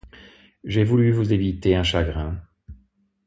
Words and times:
J'ai 0.63 0.83
voulu 0.83 1.11
vous 1.11 1.31
éviter 1.31 1.75
un 1.75 1.83
chagrin. 1.83 2.41